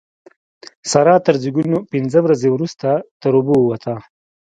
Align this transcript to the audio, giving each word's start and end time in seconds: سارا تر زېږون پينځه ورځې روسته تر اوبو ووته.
سارا 0.91 1.15
تر 1.25 1.35
زېږون 1.41 1.71
پينځه 1.91 2.19
ورځې 2.25 2.47
روسته 2.61 2.89
تر 3.21 3.31
اوبو 3.37 3.55
ووته. 3.59 3.93